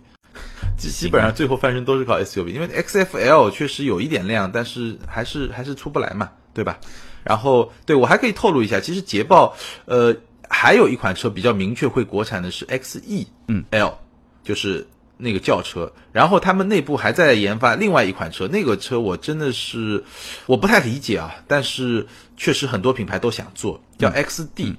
[0.79, 2.47] 基基本上最后翻身都是靠 SUV。
[2.47, 6.79] 因为 XFL 确实有一点亮，但是还是还是出不来嘛，对吧？
[7.25, 9.53] 然后对我还可以透露一下，其实捷豹
[9.87, 10.15] 呃
[10.49, 13.99] 还有一款车比较明确会国产的是 XE，嗯，L，
[14.45, 14.87] 就是。
[15.19, 20.05] 那个轿车，然后他们内部还在研发另外一款车，那个车我真的是
[20.47, 24.77] 我不太理解啊，但是确实很多品牌都想做，叫 XD，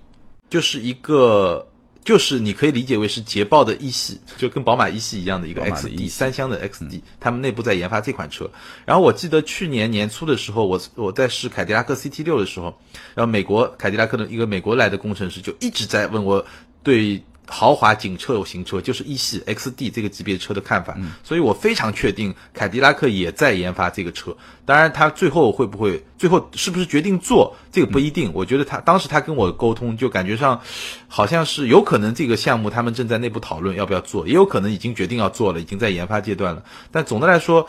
[0.49, 1.67] 就是一个
[2.05, 8.49] 就是你可以理解为是捷豹的一系，就跟宝马一系一样的一个 XD 三厢的 XD，他们内部在研发这款车。
[8.85, 12.73] 然后我记得去年年初的时候，我我在试凯迪拉克 CT 六的时候，
[13.13, 16.45] 然后美国凯迪拉克的一个美国来的工程师就一直在问我
[16.81, 17.21] 对。
[17.49, 24.35] 豪华紧凑型车就是一系 XD 这个级别车的看法，所以我非常确定凯迪拉克也在研发这个车。
[24.65, 28.31] 当然，他最后会不会最后是不是决定做这个不一定。
[28.35, 30.61] 我觉得他当时他跟我沟通，就感觉上
[31.07, 36.63] 好像是有可能这个项目他们正在内部讨论要不要做，也有可能已经决定要做了，已经在研发阶段了。
[36.91, 37.67] 但总的来说，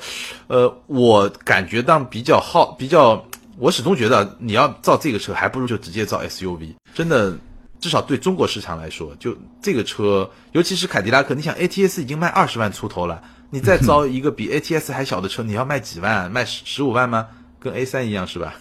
[0.48, 3.24] 呃，我感觉到比较好，比较
[3.56, 7.38] 我始终觉得你要造这个车，还不如就直接造 SUV，真的。
[7.80, 16.30] 至少对中国市场来说，就这个车，尤其是凯迪拉克，你想 ATS 已经卖二十万出头了，你再造一个比 ATS 还小的车，你要卖几万？
[16.30, 17.26] 卖十十五万吗？
[17.58, 18.54] 跟 A 三一样是吧？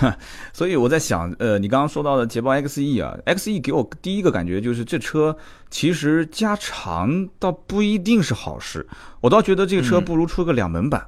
[0.52, 5.36] 所以我在想，呃，你刚刚说到的捷豹 XE 啊，XE 给我第一个感觉就是这车
[5.70, 8.86] 其实加长倒不一定是好事，
[9.20, 11.04] 我倒觉得这个车不如出个两门版，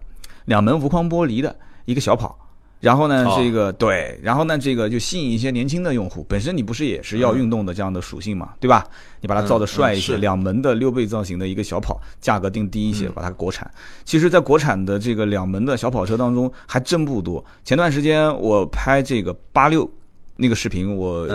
[0.46, 2.36] 两门无框玻璃的一个小跑。
[2.80, 6.24] 然后呢，这个对，然后呢，这个就吸引一些年轻的用户。
[6.26, 8.86] 本身你不是也是要运动的这样的属性嘛，对吧？
[9.20, 13.70] 你把它造的帅一些，两门的六倍造型的一个小跑，价格定低一些，把它国产。
[14.04, 17.44] 其实，在国产的这个两门的小跑车当中，还真不多。
[17.64, 19.88] 前段时间我拍这个八六
[20.36, 21.28] 那个视频，我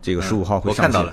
[0.00, 1.04] 这个十五号会上线。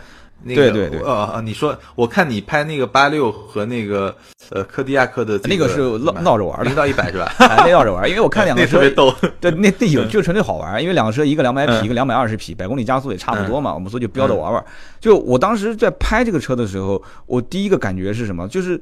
[0.46, 4.16] 对对对，呃呃，你说，我看你拍那个八六和那个
[4.52, 7.32] 呃科迪亚克的那个是闹闹着玩的，零到一百是吧？
[7.40, 14.64] 那闹着玩，因为我看两个 车特别逗， 对，那那有就纯粹好玩，因为两个车一个两百匹，一个两百二十匹，百公里加速也差不多嘛，我们说就标着玩玩。
[15.00, 18.48] 就我当时在拍这个车的时候，我第一个感觉是什么？
[18.48, 18.82] 就是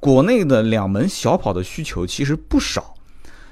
[0.00, 2.94] 国内的两门小跑的需求其实不少，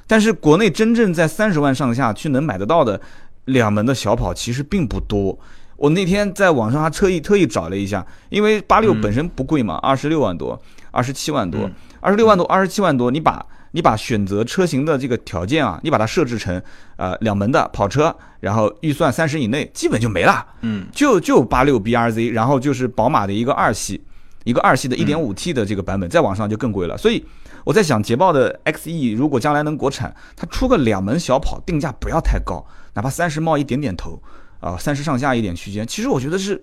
[0.07, 2.99] 但是国内真正在三十万上下去能买得到的
[3.45, 5.39] 两门的小跑其实并不多。
[5.83, 10.57] 我那天在网上还特意特意找了一下，因为八六本身不贵嘛，二十六万多，
[10.93, 11.69] 二十七万多，
[11.99, 16.63] 二十六万多，二十七万多，你把你把选择车型的这个条件啊，你把它设置成
[16.95, 20.47] 呃两门的跑车，然后预算三十以内，基本就没了。
[20.61, 24.01] 嗯，就就八六 B R Z，然后就是宝马的一个二系，
[24.45, 26.97] 一个二系的一点五 T 的这个版本，在网上就更贵了。
[26.97, 27.27] 所以
[27.65, 32.65] 我在想，捷豹的 X E 如果将来能国产，它出个两门小跑，定价不要太高，
[32.95, 34.23] 哪怕三十冒一点点头。
[34.63, 36.63] 啊，三十上下一点区间，其实我觉得是，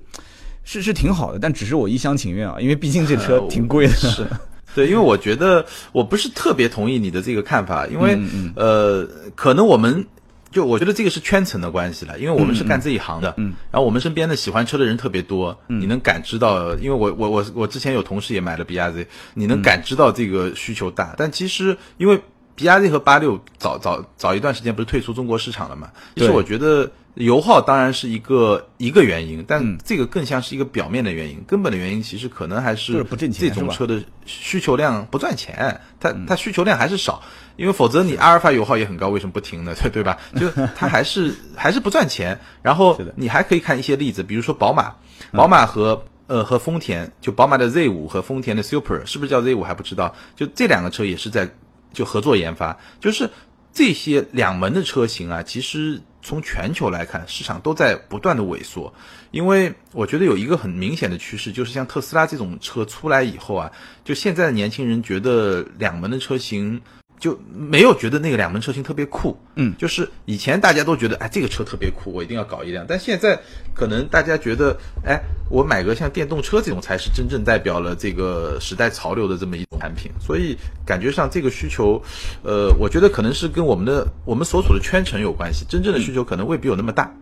[0.64, 3.94] 是是挺好的，但只是我一厢情愿啊，因为毕竟这车挺贵的。
[3.94, 4.26] 是，
[4.74, 8.18] 对，因为我觉得我不是特别同意你的这个看法，因为
[8.56, 10.08] 呃，可能我们
[10.50, 22.22] 就我觉得这个是圈层的关系了，因为我们是干这一行的，嗯，然后我们身边的喜欢车的人特别多，你能感知到，因为我我我我之前有同事也买了 B R Z，你能感知到这个需求大，但其实因为
[22.56, 26.90] B R Z 和八六早早早一段时间不是退出中国市场了嘛，其实我觉得。
[27.16, 37.22] 油耗当然是一个一个原因，但这个更像是一个表面的原因，根本的原因其实可能还是这种车的需求量不赚钱，它它需求量还是少，
[37.58, 39.74] 因为否则你阿尔法油耗也很高，为什么不停呢？
[39.82, 40.18] 对 对吧？
[40.40, 42.40] 就它还是还是不赚钱。
[42.62, 44.96] 然后你还可以看一些例子，比如说宝马，
[45.34, 50.16] 宝马和呃和丰田，就宝马的 Z 五和丰田的 Super，是不是叫 Z 五还不知道？
[50.38, 51.50] 就这两个车也是在
[51.92, 53.30] 就合作研发，就是
[53.74, 56.02] 这些两门的车型啊，其实。
[56.22, 58.94] 从全球来看，市场都在不断的萎缩，
[59.32, 63.72] 因为我觉得有一个很明显的趋势，就是像特斯拉这种车出来以后啊，
[64.04, 66.82] 就现在的年轻人觉得两门的车型
[67.20, 69.38] 就没有觉得那个两门车型特别酷。
[69.56, 72.86] 嗯，就是以前大家都觉得，哎，这个车特别酷，我一定要搞一辆。
[72.88, 73.38] 但现在
[73.74, 80.10] 可能大家觉得，哎，我买个像电动车这种才是真正代表了这个时代潮流的这么一种产品。
[80.20, 82.02] 所以感觉上这个需求，
[82.44, 85.66] 呃，我觉得可能是跟我们的我们所处的圈层有关系。
[85.68, 87.14] 真正的需求可能未必有那么大。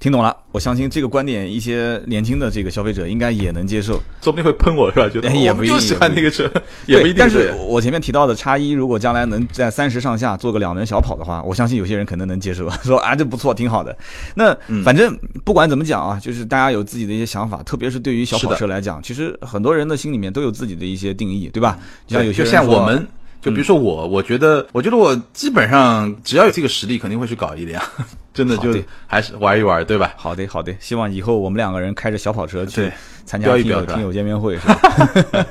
[0.00, 5.08] 听懂了，我相信这个观点，一些年轻的这个消费者应该也能接受，说不定会喷我是吧？
[5.08, 6.50] 觉得也不一定就喜欢那个车，
[6.86, 7.16] 也不一定。
[7.16, 13.96] 但是我前面提到的叉一，如果将来能在三十上下做个两轮小跑的话，我相信有些人可能能接受， 说啊这不错，挺好的。
[14.34, 21.78] 那反正不管怎么讲啊，就是大家有自己的一些想法，特别是对于小跑车来讲，其实很多人的心里面都有自己的一些定义，对吧？
[22.06, 23.06] 像有些人像我们。
[23.42, 27.82] 就比如说我，我觉得，我觉得我基本上只要有这个实力，肯定会去搞一辆，
[28.32, 28.74] 真的就
[29.06, 30.14] 还是玩一玩，对吧？
[30.16, 32.90] 好的，好的，希望以后我们两个人开着小跑车去。
[33.24, 34.74] 参加听友听友见面会是吧？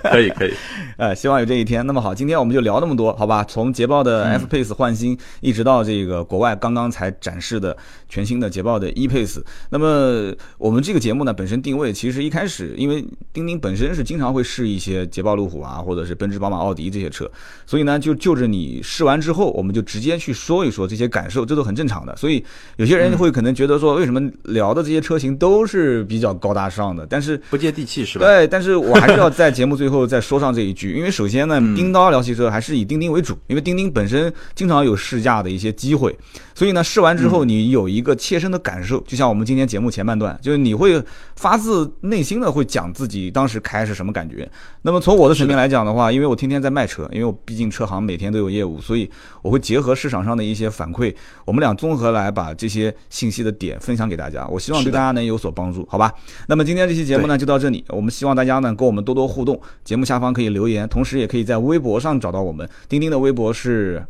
[0.04, 0.54] 可 以可以，
[0.98, 1.86] 呃， 希望有这一天。
[1.86, 3.44] 那么好，今天我们就聊那么多，好吧？
[3.44, 7.76] 从捷豹的 F Pace 换新，一直到这个国外刚刚才展示的
[8.08, 9.42] 全新的捷豹的 E Pace。
[9.72, 13.04] 那么我们这个节目呢，本身定位其实一开始，因为
[13.34, 17.30] 丁丁本身是经常会试一些捷豹路虎啊，或者是奔驰、宝马、奥迪这些车，
[17.66, 22.16] 所以呢，就就着你试完之后，我们就直接去说一说这些感受，这都很正常的。
[22.16, 22.44] 所以
[22.76, 27.58] 有些人会可能觉得说，为什么聊的这些车型都是比较高大上的，但是不。
[27.64, 28.26] 接地气是吧？
[28.26, 36.16] 对，但是我还是要在节目最后再说上这一句，因为首先呢，叮当聊汽车还是以钉钉为主，因为钉钉本身经常有试驾的一些机会，
[36.54, 41.02] 所以呢，试完之后你有一个切身的感受，就像我们今天节目前半段，就是你会
[41.38, 44.48] 发自内心的会讲自己当时开是什么感觉。
[44.82, 49.10] 那么从我的水平来讲的话，因为我天天在卖车，因为我毕竟车行每天都有业务，所以
[49.42, 56.12] 我会结合市场上的一些反馈，我们俩综合来把这些信息的点分享给大家，我希望对大家能有所帮助，好吧？
[56.48, 57.53] 那么今天这期节目呢，就到。
[57.54, 59.60] 到这里，我们希望大家呢跟我们多多互动。
[59.84, 62.68] 节目下方可以留言，同时也可以在微博上找到我们。
[62.90, 64.04] 钉钉的微博是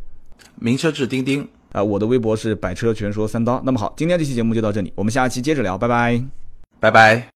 [0.56, 3.60] 名车志钉钉啊，我的微博是百车全说三刀。
[3.66, 6.24] 那么好，今天这期节目就到这里，我们下期接着聊，拜拜，
[6.80, 7.33] 拜拜。